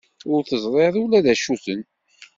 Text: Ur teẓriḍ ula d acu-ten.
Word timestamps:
Ur 0.33 0.41
teẓriḍ 0.49 0.95
ula 1.03 1.25
d 1.25 1.27
acu-ten. 1.33 1.81